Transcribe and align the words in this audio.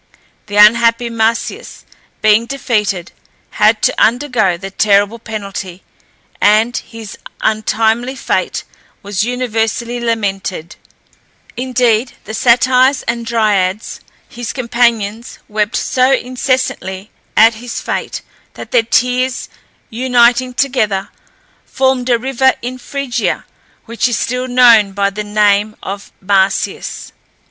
The 0.47 0.55
unhappy 0.55 1.11
Marsyas 1.11 1.85
being 2.23 2.47
defeated, 2.47 3.11
had 3.61 3.83
to 3.83 3.93
undergo 4.01 4.57
the 4.57 4.71
terrible 4.71 5.19
penalty, 5.19 5.83
and 6.41 6.75
his 6.75 7.19
untimely 7.41 8.15
fate 8.15 8.63
was 9.03 9.23
universally 9.25 9.99
lamented; 9.99 10.75
indeed 11.55 12.13
the 12.23 12.33
Satyrs 12.33 13.03
and 13.03 13.27
Dryads, 13.27 13.99
his 14.27 14.53
companions, 14.53 15.37
wept 15.47 15.75
so 15.75 16.11
incessantly 16.11 17.11
at 17.37 17.53
his 17.53 17.79
fate, 17.79 18.23
that 18.55 18.71
their 18.71 18.81
tears, 18.81 19.49
uniting 19.91 20.55
together, 20.55 21.09
formed 21.63 22.09
a 22.09 22.17
river 22.17 22.53
in 22.63 22.79
Phrygia 22.79 23.45
which 23.85 24.07
is 24.09 24.17
still 24.17 24.47
known 24.47 24.93
by 24.93 25.11
the 25.11 25.23
name 25.23 25.75
of 25.83 26.11
Marsyas. 26.21 27.11